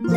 [0.00, 0.14] 皆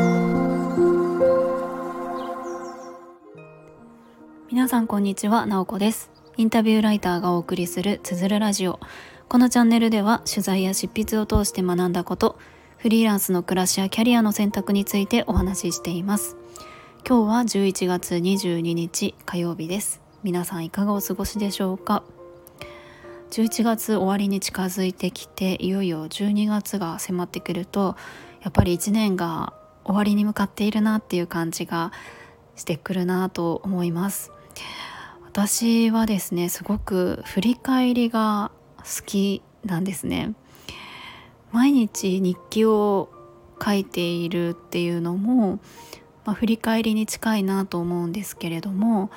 [4.67, 6.11] さんこんにちは、なおこです。
[6.37, 8.79] インタビューライターがお送りするつづるラジオ。
[9.27, 12.37] このチャンネルでは取材や執筆を通して学んだこと
[12.77, 16.37] フリーランスの暮らしやキャリアの選択についてお話ししています。
[17.03, 19.99] 今日は11月22日火曜日です。
[20.21, 22.03] 皆さんいかがお過ごしでしょうか
[23.31, 27.95] ？11月終わりに近づいてきていよいよ12月が迫ってくると
[28.43, 29.53] やっぱり1年が
[29.85, 31.91] 終わりに向かっているなっていう感じが
[32.55, 34.31] してくるなと思います。
[35.25, 40.33] 私はですねすごく振り返りが好きなんですね。
[41.51, 43.09] 毎日日記を
[43.63, 45.59] 書いているっていうのも、
[46.25, 49.11] まあ、振り返りに近いなと思うんですけれども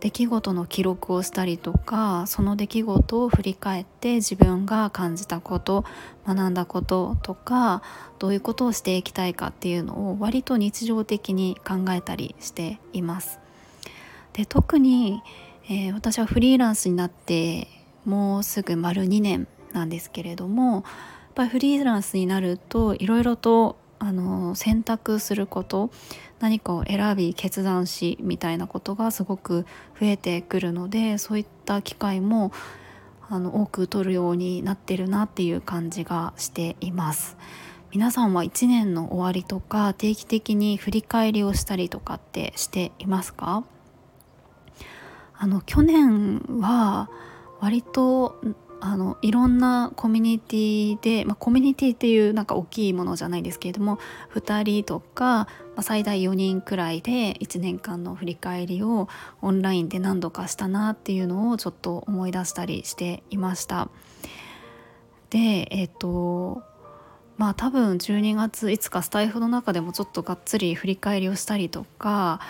[0.00, 5.84] 出来事の記録をしたりとかその出来事を振り返って自分が感じたこと
[6.26, 7.82] 学んだこととか
[8.18, 13.40] どういうことをしていきたいかっていうのを割と日常的に考えたりしています。
[14.32, 15.22] で特に、
[15.68, 17.66] えー、私はフリーランスになって
[18.04, 20.82] もうすぐ丸2年なんですけれどもやっ
[21.34, 25.90] ぱりフリーランスになるといろいろとあの選択すること
[26.40, 29.66] 何かを選び決断しみたいなことがすごく
[30.00, 32.52] 増えてくるのでそういった機会も
[33.28, 37.36] あの多く取るようになってるなっていう感じがしています。
[37.90, 43.64] 皆さんは1年の終わりとか定期的に振り返りをしたりとかってしていますか？
[45.34, 47.08] あの去年は
[47.60, 48.40] 割と
[48.80, 53.98] あのいろんなコミュニティで、まあ、コミュニティっていうなんか大きいものじゃないですけれども
[54.34, 59.08] 2人とか、まあ、最大4人くらいで1年間の振り返りを
[59.42, 63.88] オンラインで何度かしたなっていうのをちょっと思い出したりしていました。
[65.30, 66.62] でえっ、と
[67.36, 72.40] まあ多分12月いつかスタイフの中でもちょっとがっつり振り返りをしたりとか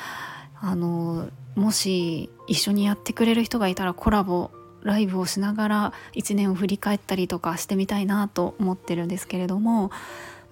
[0.61, 4.51] あのもし一緒にやってくれる人がいたらコラボ
[4.83, 9.91] ライブをしながら1年を振り返ったりとかしてみたいなと思ってるんですけれども、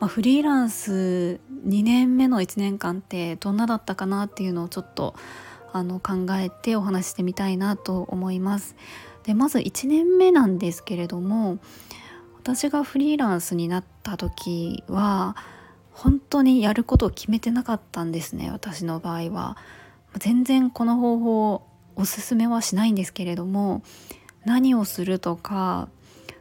[0.01, 5.15] まあ、フリーランス2年目の1年間ってどんなだったかなっていうのをちょっと
[5.73, 8.77] あの考えてお話してみたいなと思います。
[9.25, 11.59] でまず1年目なんですけれども
[12.39, 15.37] 私がフリーランスになった時は
[15.91, 19.57] 本当にやることを決めてなかったんですね私の場合は。
[20.19, 21.63] 全然この方法
[21.97, 23.83] おすすめはしないんですけれども
[24.45, 25.89] 何をするとか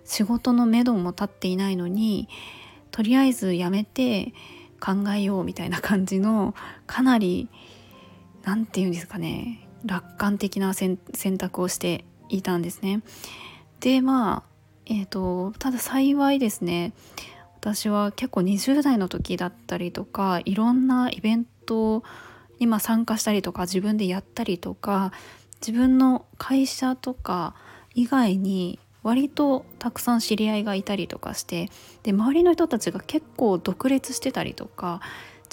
[0.03, 2.29] 仕事のめども立っていないのに
[2.91, 4.33] とりあえずやめて
[4.79, 6.53] 考えようみたいな感じの
[6.85, 7.49] かなり
[8.43, 10.97] 何て言うんですかね楽観的な選
[11.37, 13.01] 択をしていたんですね。
[13.79, 14.43] でまあ
[14.87, 16.93] えー、とただ幸いですね
[17.55, 22.03] 私は結構20代の時だったりとかいろんなイベント
[22.59, 25.11] に参加したりとか自分でやったりとか
[25.65, 27.55] 自分の会社とか
[27.95, 31.69] 以外に割とたくさん知り合いがいたりとかして
[32.03, 35.01] で周りの人たちが結構独立してたりとか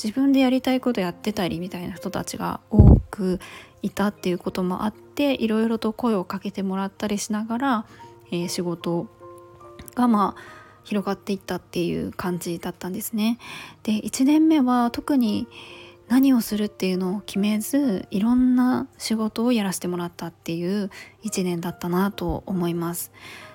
[0.02, 3.40] 自分でやりたいことやってたりみたいな人たちが多く
[3.80, 7.86] いたっていうこともあっていろいろと声をかけてもらったりしながら、
[8.30, 9.06] えー、仕事
[9.94, 10.42] がまあ
[10.84, 13.38] 広がっていったっていう感じだったんですね。
[13.82, 15.46] で1年目は特に
[16.08, 20.90] 何をするっていうのを決めずいろんな仕事をやらせてもらったっていう
[21.24, 23.12] 1年だったなと思います。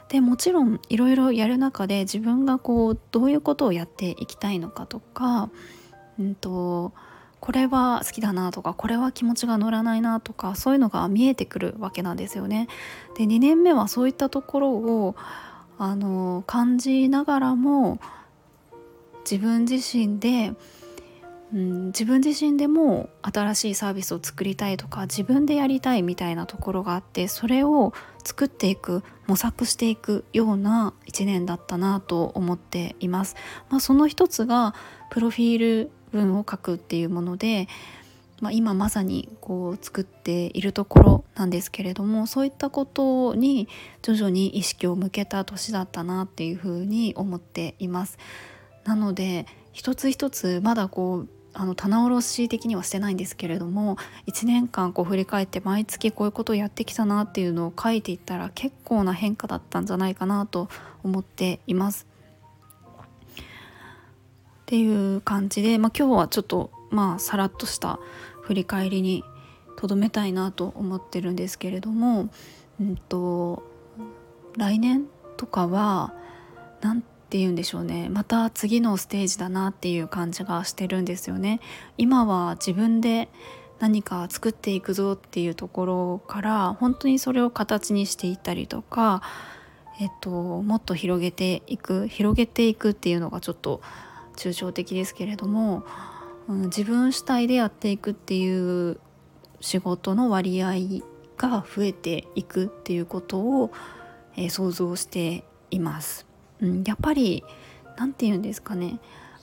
[0.10, 5.50] でもちろんいろいろやる中で自分がこうどういうことをやっていきたいのかとか、
[6.18, 6.94] うんと、
[7.40, 12.68] これは好きだなとかこれは気持ちが乗らないなとかそういうのが見えてくるわけなんですよね。
[13.16, 15.16] で2年目はそういったところを
[15.78, 18.00] あの感じながらも
[19.30, 20.54] 自分自身で
[21.54, 27.94] うん、自分自身でも新しいサービスを作りたいとか自分でやりたいみたいなところがあってそれを
[28.26, 33.36] 作っていく模索していくような1年だったなと思っています。
[33.70, 34.76] まあ、その一つが
[35.10, 37.68] プロフィール文を書くっていうもので、
[38.42, 43.68] まあ、今まさにこう作っているところなんですけれどもそういったことに
[44.02, 48.18] 徐々に意識を向けた年だったなっていうふうに思っています。
[48.84, 60.70] なので一つ一つまだこうあの棚卸し的にはしてないんですけれども1年間こう振り返って毎月こういうことをやってきたなっていうのを書いていったら結構な変化だったんじゃないかなと
[61.04, 62.06] 思っています。
[63.00, 63.02] っ
[64.68, 68.00] ていう感じで、まあ、今日はちょっとまあさらっとした
[68.42, 69.24] 振り返りに
[69.78, 72.30] とどめたいなと思ってるんですけれども、
[72.80, 73.64] うんと、
[74.58, 75.08] 来年
[75.38, 76.14] とかは
[76.82, 81.60] 何て言うんでしょうねまた次のステージだなっていう感じがしてるんですよね。
[81.98, 83.30] 今は自分で
[83.80, 89.22] 何か作っていくぞっていうところから本当にそれを形にしていったりとか、
[90.00, 93.82] えっと、もっと広げていく広げていくっていうのがちょっと
[94.36, 95.84] 抽象的ですけれども、
[96.48, 99.00] うん、自分主体でやっていくっていう
[99.60, 100.74] 仕事の割合
[101.38, 103.72] が増えていくっていうことを、
[104.36, 106.27] えー、想像しています。
[106.62, 107.44] うん、やっぱり
[107.98, 109.00] 何て言うんですかね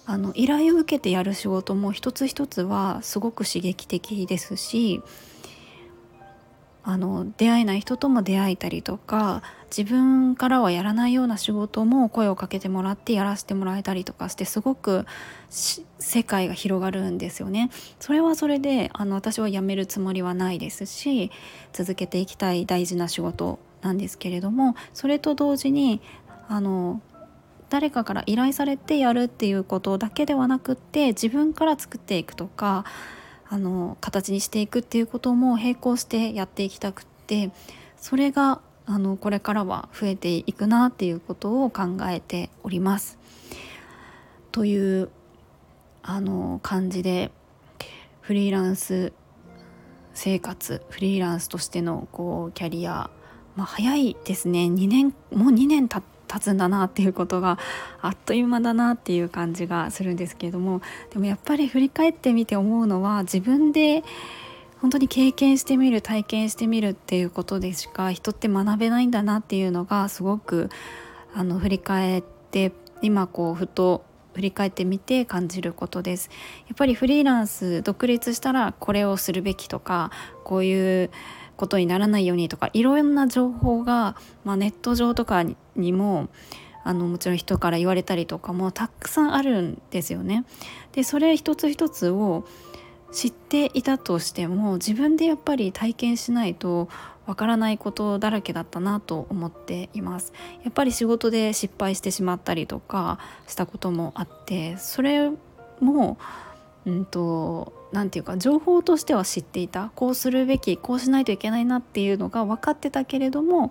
[0.06, 5.02] あの依頼を受けてやる仕事も一つ一つはすごく刺激的ですし
[6.86, 9.42] あの出会えない人とも出会えたりとか
[9.74, 15.06] 自分からはやらないような仕事も声をかけてもらってやらせてもらえたりとかしてすごく
[15.48, 17.70] 世界が広がるんですよね。
[17.98, 21.30] それはそれであの私は辞めるつもりはないですし
[21.72, 26.02] 続けていきたい大事な仕事なんですけれどもそれと同時に
[26.48, 27.00] あの
[27.70, 32.84] 誰かから依頼されてやるっていうことだけではなくって自分から作っていくとか
[33.48, 37.50] あの形にしていくっていうことも並行してやっていきたくって
[37.96, 43.18] それがあのこれからは増えていくなっていうことを考えております。
[44.52, 45.10] という
[46.02, 47.32] あの感じで
[48.20, 49.12] フリーランス
[50.12, 53.10] 生活フリーランスとしてのこうキャリア、
[53.56, 56.02] まあ、早いですね2年もう2年経
[56.34, 57.58] 経つんだなっていうことが
[58.02, 64.02] あっという間だなっていう感じがするんですけれどもでもやっぱり振り返ってみて思うのは自分で
[64.80, 70.68] 本当に経験してみる体験してみるっていうことでしか人って学べないんだなっていうのがすごく
[71.34, 74.04] あの振り返って今こうふと
[74.34, 76.28] 振り返ってみて感じることです。
[76.66, 80.10] やっぱりフリーランス独立したらこれをするべきとか
[80.42, 81.10] こういう
[81.56, 85.44] ことにならないようにとかいろんな情報が、まあ、ネット上とか
[85.76, 86.28] にも
[86.84, 90.44] あのもちろん人から言われたりとかもたくさんあるんですよね。
[90.92, 92.44] でそれ一つ一つを
[93.12, 96.88] 知っていたとしても自分でやっぱり体験しないと
[97.26, 105.30] わからないことだらけだったなと思っていますやっぱり仕事で失敗してしまったりとかしたこともあってそれ
[105.80, 106.18] も
[106.86, 113.70] うんと何て言うか情報としては知っていたこうするべきこうしないといけないなっていうのが分かってたけれども、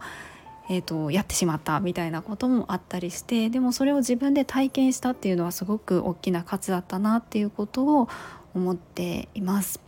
[0.69, 8.07] えーと、やってしまったみたいなこともあったりしてでもそれを自分で体験したっていうのはすごく大きな価値だったなっていうことを
[8.55, 9.81] 思っています。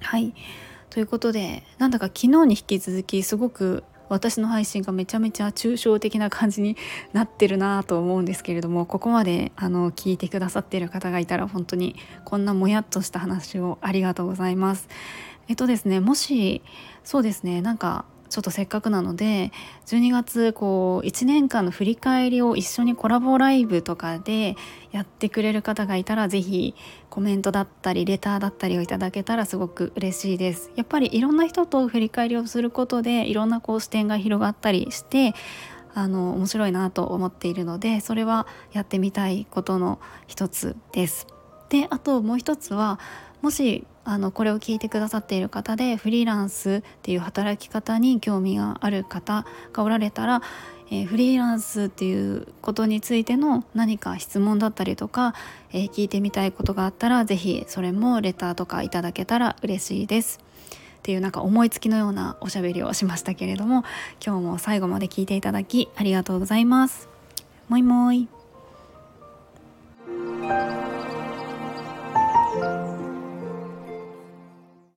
[0.00, 0.34] はい
[0.90, 3.82] ということでなんだか昨日に引き続きすごく
[4.14, 6.76] 私の配信がめちゃめちゃ抽象的な感じに
[7.12, 14.88] なってるなと思うんですけれどもここまであの聞いてくださっている方がいたら本当にこんなもやっとした話をありがとうございます。
[15.48, 16.62] えっとですねもし
[17.02, 19.52] そうですねなんかちょっとせっかくなので
[19.86, 24.56] 12月こう1年間の振り返りを一緒にコラボライブとかで
[24.90, 26.74] やってくれる方がいたら是非
[27.10, 35.32] コメントだったりレターだったりをいただけたらすごく嬉しいですやっぱりいろんな人と振り返りをすることでいろんなこう視点が広がったりして
[35.94, 41.33] あの面白いなと思っているのでそれはやってみたいことの一つです。
[41.74, 43.00] であともう一つは
[43.42, 50.40] もしあのこれを聞いてくださっている方でフリーランスっていう働き方に興味がある方がおられたら、
[50.92, 55.34] えー、フリーランスっていうことについての何か質問だったりとか、
[55.72, 60.38] えー、聞いてみたいことがあったら是非それもレターとかいただけたら嬉しいです。
[60.98, 63.84] っていうなんか思いつきのようなおしゃべりをしましたけれども
[64.24, 67.08] 今日も最後まで聞いていただきありがとうございます。
[67.68, 68.28] もいもい。